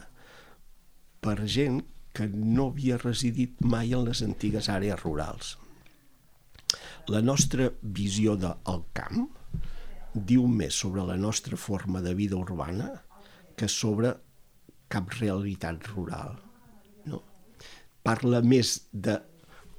[1.23, 1.81] per gent
[2.13, 5.55] que no havia residit mai en les antigues àrees rurals.
[7.09, 9.25] La nostra visió del camp
[10.13, 12.91] diu més sobre la nostra forma de vida urbana
[13.57, 14.13] que sobre
[14.93, 16.37] cap realitat rural.
[17.09, 17.23] No?
[18.05, 19.17] Parla més de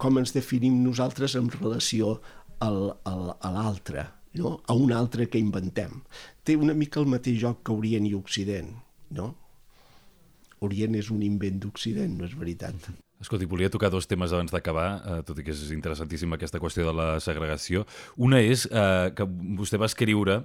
[0.05, 2.19] com ens definim nosaltres en relació
[2.65, 4.05] al, al, a l'altre,
[4.37, 4.59] no?
[4.69, 6.03] a un altre que inventem.
[6.45, 8.69] Té una mica el mateix joc que Orient i Occident,
[9.17, 9.31] no?
[10.65, 12.93] Orient és un invent d'Occident, no és veritat?
[13.25, 16.85] Escolti, volia tocar dos temes abans d'acabar, eh, tot i que és interessantíssima aquesta qüestió
[16.85, 17.87] de la segregació.
[18.21, 19.25] Una és eh, que
[19.57, 20.43] vostè va escriure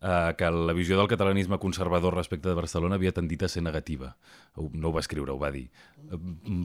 [0.00, 4.16] eh, que la visió del catalanisme conservador respecte de Barcelona havia tendit a ser negativa.
[4.72, 5.68] No ho va escriure, ho va dir.
[6.10, 6.18] Eh,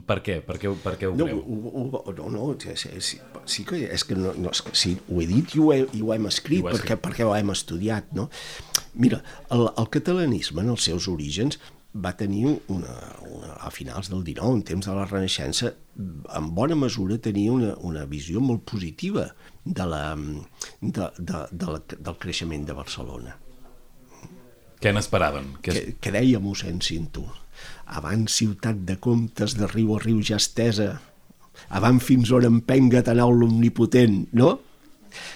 [0.06, 0.40] Per què?
[0.46, 4.16] Per què, per què ho No, ho, ho, no, no, sí, sí, que és que
[4.18, 6.60] no, no és que sí, ho he dit i ho, he, i ho hem escrit,
[6.60, 7.04] I ho has perquè, escrit.
[7.08, 8.28] perquè ho hem estudiat, no?
[8.94, 11.58] Mira, el, el catalanisme en els seus orígens
[11.94, 12.94] va tenir una,
[13.30, 17.74] una, a finals del 19, en temps de la Renaixença, en bona mesura tenia una,
[17.86, 19.28] una visió molt positiva
[19.64, 20.02] de la,
[20.80, 23.38] de, de, de la, del creixement de Barcelona
[24.82, 25.54] Què n'esperaven?
[25.62, 27.28] Que que, que deia mossèn Cinto
[27.86, 30.96] abans ciutat de comtes de riu a riu ja estesa
[31.78, 34.56] abans fins on empenga tan l'omnipotent no?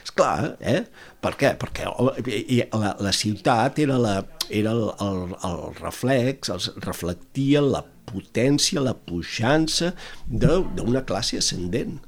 [0.02, 0.82] És clar, eh?
[1.18, 1.54] Per què?
[1.58, 4.16] Perquè la, la ciutat era, la,
[4.50, 9.92] era el, el, el reflex, els reflectia la potència, la puixança
[10.28, 11.98] d'una classe ascendent.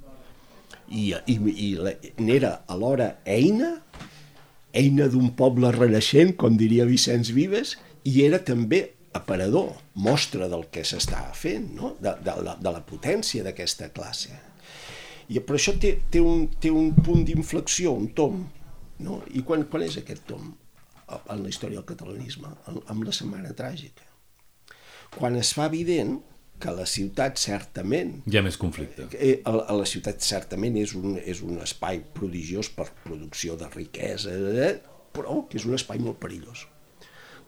[0.90, 1.68] I, i, i
[2.18, 3.77] n'era alhora eina
[4.73, 8.85] eina d'un poble renaixent, com diria Vicenç Vives, i era també
[9.16, 11.94] aparador, mostra del que s'estava fent, no?
[12.01, 14.37] de, de, la, de la potència d'aquesta classe.
[15.31, 18.44] I per això té, té, un, té un punt d'inflexió, un tom.
[19.01, 19.21] No?
[19.33, 20.51] I quan, quan és aquest tom
[21.11, 22.51] en la història del catalanisme?
[22.71, 24.05] En- Amb la Setmana Tràgica.
[25.17, 26.19] Quan es fa evident
[26.61, 29.07] que la ciutat certament Hi ha més conflicte.
[29.17, 33.71] Eh, a, a la ciutat certament és un, és un espai prodigiós per producció de
[33.73, 34.35] riquesa,
[34.67, 34.75] eh?
[35.17, 36.67] però que és un espai molt perillós,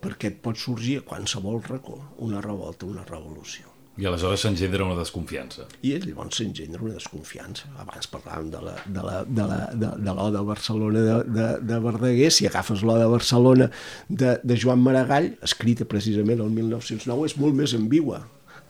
[0.03, 3.69] perquè pot sorgir a qualsevol racó una revolta, una revolució.
[4.01, 5.67] I aleshores s'engendra una desconfiança.
[5.85, 7.69] I llavors s'engendra una desconfiança.
[7.83, 11.49] Abans parlàvem de la, de la, de la, de, de l'O de Barcelona de, de,
[11.69, 13.69] de Verdaguer, si agafes l'O de Barcelona
[14.09, 18.23] de, de Joan Maragall, escrita precisament el 1909, és molt més ambigua.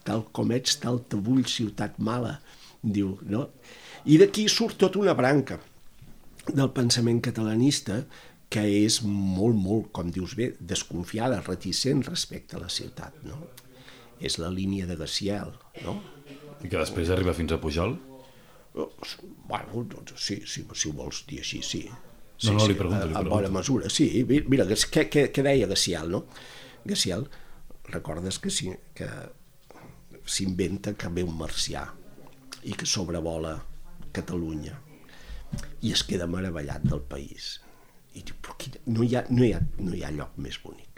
[0.03, 2.41] Tal com ets, tal te vull, ciutat mala,
[2.83, 3.47] diu, no?
[4.11, 5.61] I d'aquí surt tota una branca
[6.51, 8.03] del pensament catalanista
[8.53, 13.39] que és molt, molt, com dius bé, desconfiada, reticent respecte a la ciutat, no?
[14.23, 15.97] És la línia de Gaciel, no?
[16.63, 17.97] I que després arriba fins a Pujol?
[18.73, 21.83] Bueno, doncs sí, sí, si ho vols dir així, sí.
[22.39, 23.35] sí No, no, li sí, pregunto, li a, a pregunto.
[23.35, 24.07] bona mesura, sí.
[24.29, 26.23] Mi- Mira, què, què, què deia Gaciel, no?
[26.89, 27.27] Gaciel,
[27.91, 29.09] recordes que sí, que
[30.25, 31.83] s'inventa que ve un marcià
[32.63, 33.57] i que sobrevola
[34.15, 34.79] Catalunya
[35.83, 37.57] i es queda meravellat del país.
[38.15, 40.59] I diu, però quina, no, hi ha, no, hi ha, no hi ha lloc més
[40.63, 40.92] bonic.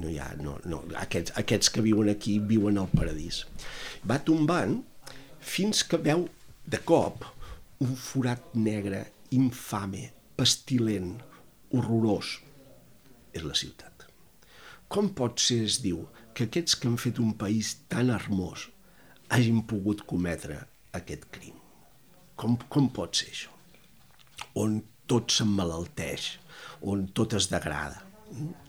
[0.00, 3.44] No hi ha, no, no, aquests, aquests que viuen aquí viuen al paradís.
[4.02, 4.80] Va tombant
[5.38, 6.26] fins que veu
[6.66, 7.22] de cop
[7.84, 9.04] un forat negre,
[9.36, 11.18] infame, pestilent,
[11.74, 12.38] horrorós.
[13.34, 14.06] És la ciutat.
[14.88, 16.04] Com pot ser, es diu,
[16.34, 18.68] que aquests que han fet un país tan hermós
[19.34, 20.58] hagin pogut cometre
[20.94, 21.56] aquest crim?
[22.38, 23.54] Com, com pot ser això?
[24.58, 24.80] On
[25.10, 26.28] tot s'emmalalteix,
[26.90, 28.02] on tot es degrada.
[28.32, 28.63] Mm?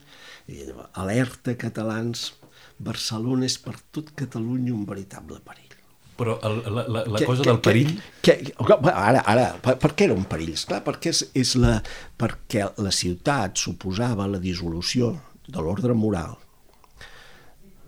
[0.46, 0.62] I,
[1.02, 2.30] alerta catalans
[2.78, 5.74] Barcelona és per tot Catalunya un veritable perill.
[6.16, 7.92] Però el, la, la, la que, cosa que, del perill...
[8.24, 10.54] Que, que, ara, ara, per, per què era un perill?
[10.56, 11.76] Esclar, perquè, és, és la,
[12.20, 15.12] perquè la ciutat suposava la dissolució
[15.46, 16.38] de l'ordre moral,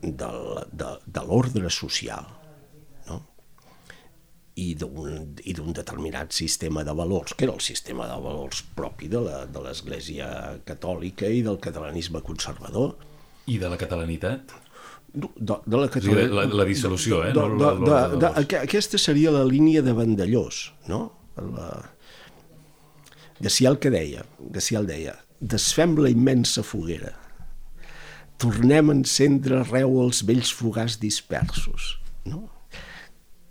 [0.02, 0.28] de,
[0.72, 2.28] de, de l'ordre social?
[4.58, 9.22] I d'un determinat sistema de valors, que era el sistema de valors propi de
[9.62, 10.30] l'Església
[10.66, 12.96] catòlica i del catalanisme conservador.
[13.48, 14.56] I de la catalanitat?
[15.12, 16.26] de, de la Catalunya...
[16.28, 17.32] la, la dissolució, eh?
[17.32, 21.08] De, de, de, de, de, aquesta seria la línia de Vandellós, no?
[21.38, 21.70] La...
[23.38, 27.14] Gacià el que deia, Gacià el deia, desfem la immensa foguera,
[28.42, 32.46] tornem a encendre arreu els vells fogars dispersos, no?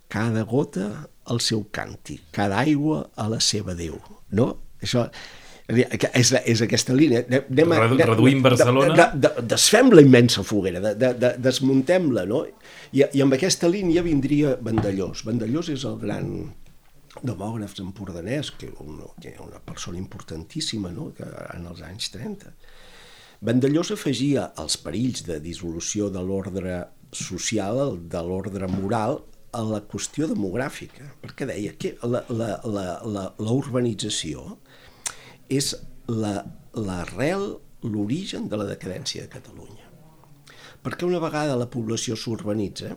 [0.08, 0.88] Cada gota
[1.28, 3.98] al seu càntic, cada aigua a la seva Déu,
[4.32, 4.54] no?
[4.84, 5.08] Això,
[5.68, 7.26] és, és aquesta línia.
[7.28, 8.94] Anem, anem, Reduïm Barcelona...
[8.96, 12.46] De, de, de, desfem la immensa foguera, de, de, de, desmuntem-la, no?
[12.96, 15.26] I, I amb aquesta línia vindria Vandellós.
[15.28, 16.32] Vandellós és el gran
[17.24, 21.12] demògraf empordanès, que, un, que una persona importantíssima no?
[21.18, 22.54] que en els anys 30.
[23.48, 29.22] Vandellós afegia els perills de dissolució de l'ordre social, de l'ordre moral,
[29.58, 34.58] a la qüestió demogràfica, perquè deia que la, la, la, la, la urbanització
[35.50, 35.74] és
[36.08, 39.86] l'arrel, la, l'origen de la decadència de Catalunya.
[40.84, 42.94] Perquè una vegada la població s'urbanitza,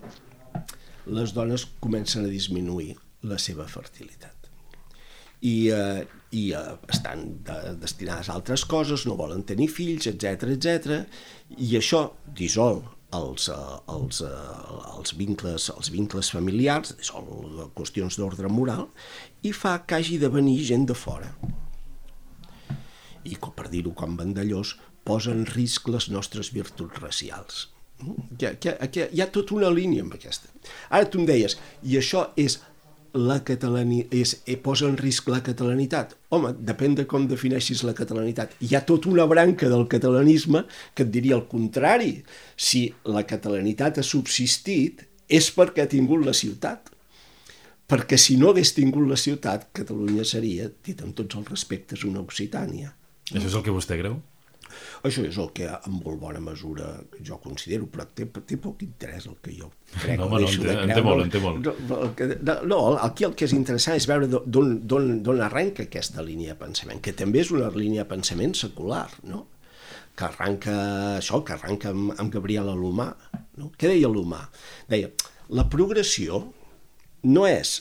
[1.10, 2.94] les dones comencen a disminuir
[3.30, 4.36] la seva fertilitat.
[5.40, 6.04] I, eh,
[6.36, 10.98] i eh, estan de, destinades a altres coses, no volen tenir fills, etc etc.
[11.56, 12.04] i això
[12.36, 12.82] dissol
[13.16, 18.88] els, eh, els, eh, els, vincles, els vincles familiars, dissol qüestions d'ordre moral,
[19.42, 21.34] i fa que hagi de venir gent de fora
[23.24, 27.68] i, per dir-ho com Vandellós, posa en risc les nostres virtuts racials.
[28.00, 30.48] Hi ha, hi, ha, hi ha tota una línia amb aquesta.
[30.88, 32.58] Ara tu em deies, i això és
[33.14, 36.16] la catalani és, eh, posa en risc la catalanitat?
[36.30, 38.54] Home, depèn de com defineixis la catalanitat.
[38.60, 42.22] Hi ha tota una branca del catalanisme que et diria el contrari.
[42.56, 46.90] Si la catalanitat ha subsistit és perquè ha tingut la ciutat.
[47.90, 52.20] Perquè si no hagués tingut la ciutat, Catalunya seria, dit amb tots els respectes, una
[52.20, 52.92] Occitània.
[53.32, 54.20] Això és el que vostè creu?
[55.06, 56.90] Això és el que en molt bona mesura
[57.26, 60.18] jo considero, però té, té poc interès el que jo crec.
[60.20, 61.70] No, home, no, en té, en té molt, en té molt.
[62.42, 67.02] No, no, aquí el que és interessant és veure d'on arrenca aquesta línia de pensament,
[67.04, 69.46] que també és una línia de pensament secular, no?
[70.20, 70.72] que arranca
[71.16, 73.08] això, que arranca amb, amb Gabriel Alomà.
[73.60, 73.70] No?
[73.78, 74.42] Què deia Alomà?
[74.90, 75.08] Deia,
[75.56, 76.42] la progressió
[77.24, 77.78] no és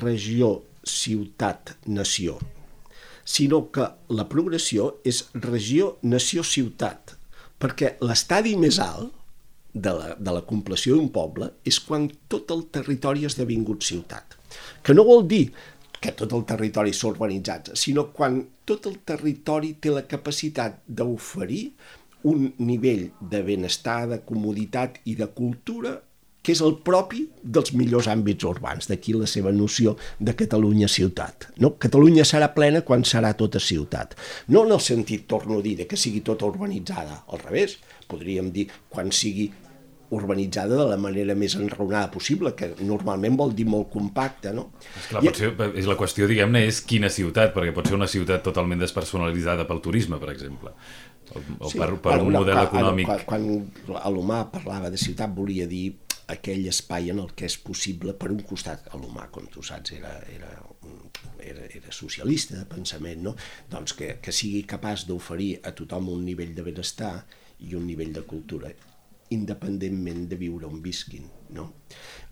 [0.00, 2.38] regió, ciutat, nació,
[3.24, 7.16] sinó que la progressió és regió, nació, ciutat,
[7.60, 9.12] perquè l'estadi més alt
[9.72, 14.36] de la, de la compleció d'un poble és quan tot el territori ha esdevingut ciutat.
[14.82, 15.44] Que no vol dir
[16.00, 21.64] que tot el territori s'ha urbanitzat, sinó quan tot el territori té la capacitat d'oferir
[22.30, 25.98] un nivell de benestar, de comoditat i de cultura
[26.42, 31.50] que és el propi dels millors àmbits urbans, d'aquí la seva noció de Catalunya ciutat.
[31.60, 31.74] No?
[31.80, 34.16] Catalunya serà plena quan serà tota ciutat.
[34.48, 37.76] No en el sentit, torno a dir, de que sigui tota urbanitzada, al revés,
[38.08, 39.50] podríem dir quan sigui
[40.10, 44.72] urbanitzada de la manera més enraonada possible, que normalment vol dir molt compacta, no?
[44.98, 45.30] Esclar, I...
[45.36, 49.68] ser, és la qüestió, diguem-ne, és quina ciutat, perquè pot ser una ciutat totalment despersonalitzada
[49.68, 50.74] pel turisme, per exemple,
[51.30, 53.12] o, o sí, per, per bueno, un model econòmic...
[53.28, 53.46] Quan,
[53.86, 55.92] quan Alomà parlava de ciutat volia dir
[56.32, 60.12] aquell espai en el que és possible, per un costat, l'humà, com tu saps, era,
[60.34, 60.50] era,
[61.42, 63.34] era, era socialista de pensament, no?
[63.72, 67.16] doncs que, que sigui capaç d'oferir a tothom un nivell de benestar
[67.66, 68.72] i un nivell de cultura
[69.30, 71.28] independentment de viure on visquin.
[71.54, 71.66] No?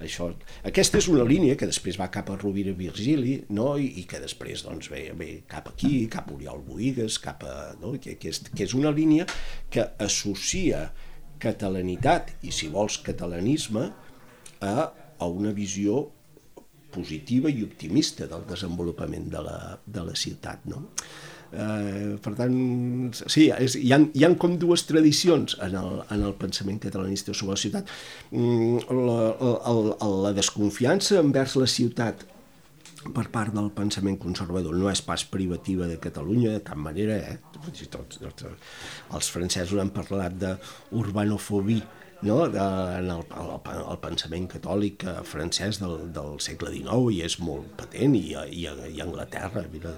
[0.03, 0.29] Això,
[0.67, 3.73] aquesta és una línia que després va cap a Rovira Virgili no?
[3.79, 7.57] I, i que després doncs, ve, ve cap aquí, cap a Oriol Boigues, cap a,
[7.83, 7.97] no?
[8.03, 9.27] que, que, és, que és una línia
[9.75, 10.89] que associa
[11.43, 13.89] catalanitat i, si vols, catalanisme
[14.61, 14.77] a,
[15.19, 16.07] a una visió
[16.93, 20.65] positiva i optimista del desenvolupament de la, de la ciutat.
[20.71, 20.87] No?
[21.49, 22.57] Eh, per tant,
[23.17, 27.33] sí, és, hi, ha, hi ha com dues tradicions en el, en el pensament catalanista
[27.37, 27.93] sobre la ciutat.
[28.33, 32.27] Mm, la, la, la desconfiança envers la ciutat
[33.15, 37.39] per part del pensament conservador no és pas privativa de Catalunya de cap manera, eh?
[37.55, 37.87] Tots,
[38.21, 38.45] tots,
[39.15, 41.87] els francesos han parlat d'urbanofobia
[42.23, 42.49] no?
[42.49, 47.75] de, en el, el, el pensament catòlic francès del, del segle XIX i és molt
[47.79, 49.95] patent i, i, i Anglaterra mira,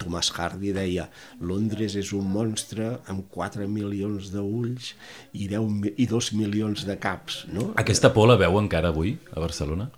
[0.00, 1.08] Thomas Hardy deia
[1.44, 4.94] Londres és un monstre amb 4 milions d'ulls
[5.32, 7.70] i, 10, i 2 milions de caps, no?
[7.80, 9.90] Aquesta por la veu encara avui a Barcelona?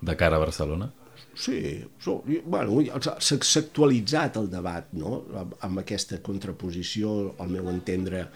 [0.00, 0.92] De cara a Barcelona?
[1.34, 5.22] Sí, so, bueno, s'ha actualitzat el debat no?
[5.64, 8.26] amb aquesta contraposició, al meu entendre,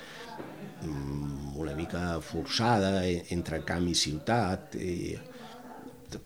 [0.83, 3.03] mm, una mica forçada
[3.35, 5.17] entre camp i ciutat, i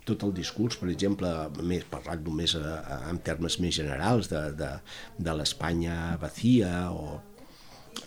[0.04, 1.30] tot el discurs, per exemple,
[1.64, 2.76] més parlat només a,
[3.08, 4.70] en termes més generals de, de,
[5.18, 7.18] de l'Espanya vacía o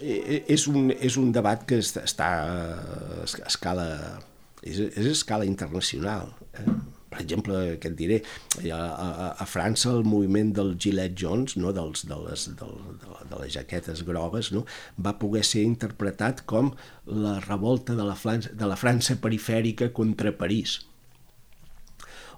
[0.02, 3.88] és un, és un debat que està a escala
[4.64, 6.66] és, és a escala internacional eh?
[7.12, 8.20] Per exemple, què et diré,
[8.72, 12.70] a, a, a França el moviment del Gillette Jones, no, dels, de, les, de,
[13.02, 14.64] de, de les jaquetes grogues, no,
[14.96, 16.72] va poder ser interpretat com
[17.06, 20.80] la revolta de la, França, de la França perifèrica contra París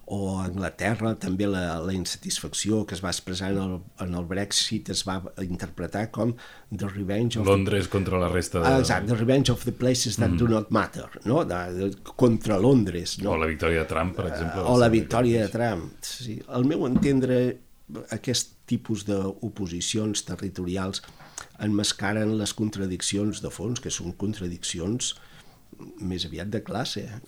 [0.05, 4.25] o a Anglaterra també la, la insatisfacció que es va expressar en el, en el
[4.27, 6.33] Brexit es va interpretar com
[6.69, 7.47] The Revenge of...
[7.47, 7.93] Londres the...
[7.93, 8.73] contra la resta de...
[8.81, 10.41] Exacte, The Revenge of the Places That mm.
[10.41, 11.43] Do Not Matter, no?
[11.47, 11.89] De, de,
[12.19, 13.17] contra Londres.
[13.23, 13.31] No?
[13.31, 14.67] O la victòria de Trump, per exemple.
[14.67, 15.91] O la victòria de Trump.
[16.03, 16.39] Sí.
[16.51, 17.39] Al meu entendre,
[18.11, 21.03] aquest tipus d'oposicions territorials
[21.63, 25.29] enmascaren les contradiccions de fons, que són contradiccions eh,
[26.01, 27.19] més aviat de classe eh?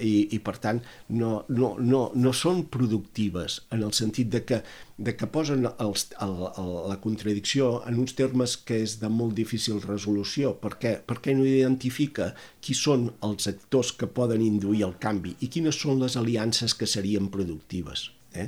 [0.00, 4.60] I, i per tant no, no, no, no són productives en el sentit de que,
[4.98, 9.36] de que posen els, el, el, la contradicció en uns termes que és de molt
[9.38, 10.96] difícil resolució per què?
[11.06, 16.00] perquè no identifica qui són els actors que poden induir el canvi i quines són
[16.02, 18.46] les aliances que serien productives Eh?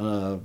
[0.00, 0.38] Uh,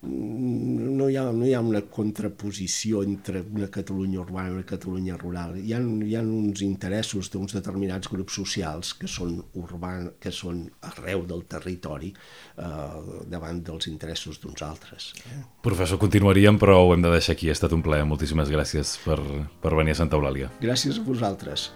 [0.00, 5.16] no, hi ha, no hi ha una contraposició entre una Catalunya urbana i una Catalunya
[5.18, 5.56] rural.
[5.58, 10.64] Hi ha, hi ha uns interessos d'uns determinats grups socials que són urban, que són
[10.92, 15.12] arreu del territori uh, davant dels interessos d'uns altres.
[15.26, 15.42] Eh?
[15.64, 17.50] Professor, continuaríem, però ho hem de deixar aquí.
[17.50, 18.06] Ha estat un plaer.
[18.08, 19.18] Moltíssimes gràcies per,
[19.62, 20.52] per venir a Santa Eulàlia.
[20.62, 21.68] Gràcies a vosaltres.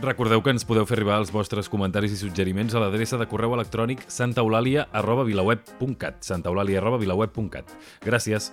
[0.00, 3.54] Recordeu que ens podeu fer arribar els vostres comentaris i suggeriments a l'adreça de correu
[3.56, 7.72] electrònic santaeulàlia.vilaweb.cat santaeulàlia.vilaweb.cat
[8.04, 8.52] Gràcies.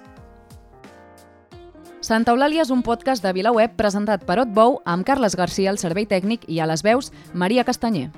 [2.04, 6.06] Santa Eulàlia és un podcast de VilaWeb presentat per Otbou amb Carles Garcia al servei
[6.08, 8.10] tècnic i a les veus Maria Castanyer.